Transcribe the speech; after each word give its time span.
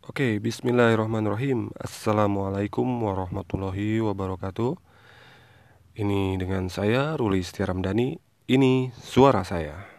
Oke, 0.00 0.40
bismillahirrahmanirrahim. 0.40 1.76
Assalamualaikum 1.76 2.88
warahmatullahi 3.04 4.00
wabarakatuh. 4.00 4.80
Ini 5.92 6.40
dengan 6.40 6.72
saya 6.72 7.20
Ruli 7.20 7.44
Setiaramdani. 7.44 8.16
Ini 8.48 8.96
suara 8.96 9.44
saya. 9.44 9.89